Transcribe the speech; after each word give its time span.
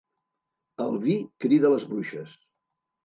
El 0.87 0.97
vi 1.05 1.17
crida 1.45 1.71
les 1.75 1.87
bruixes. 1.93 2.35